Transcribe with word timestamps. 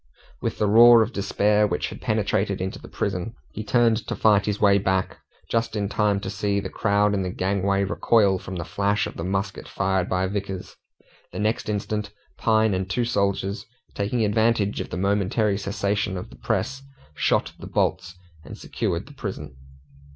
With 0.41 0.57
the 0.57 0.65
roar 0.65 1.03
of 1.03 1.13
despair 1.13 1.67
which 1.67 1.89
had 1.89 2.01
penetrated 2.01 2.59
into 2.59 2.79
the 2.79 2.87
prison, 2.87 3.35
he 3.51 3.63
turned 3.63 3.97
to 4.07 4.15
fight 4.15 4.47
his 4.47 4.59
way 4.59 4.79
back, 4.79 5.19
just 5.47 5.75
in 5.75 5.87
time 5.89 6.19
to 6.21 6.29
see 6.31 6.59
the 6.59 6.71
crowd 6.71 7.13
in 7.13 7.21
the 7.21 7.29
gangway 7.29 7.83
recoil 7.83 8.39
from 8.39 8.55
the 8.55 8.65
flash 8.65 9.05
of 9.05 9.15
the 9.15 9.23
musket 9.23 9.67
fired 9.67 10.09
by 10.09 10.25
Vickers. 10.25 10.75
The 11.31 11.37
next 11.37 11.69
instant, 11.69 12.09
Pine 12.39 12.73
and 12.73 12.89
two 12.89 13.05
soldiers, 13.05 13.67
taking 13.93 14.25
advantage 14.25 14.81
of 14.81 14.89
the 14.89 14.97
momentary 14.97 15.55
cessation 15.59 16.17
of 16.17 16.31
the 16.31 16.35
press, 16.35 16.81
shot 17.13 17.53
the 17.59 17.67
bolts, 17.67 18.15
and 18.43 18.57
secured 18.57 19.05
the 19.05 19.13
prison. 19.13 19.55